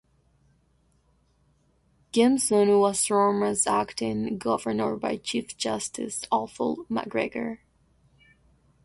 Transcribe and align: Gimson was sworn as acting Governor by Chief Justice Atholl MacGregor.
Gimson 2.11 2.79
was 2.79 2.99
sworn 2.99 3.43
as 3.43 3.67
acting 3.67 4.39
Governor 4.39 4.95
by 4.95 5.17
Chief 5.17 5.55
Justice 5.55 6.25
Atholl 6.31 6.87
MacGregor. 6.89 7.61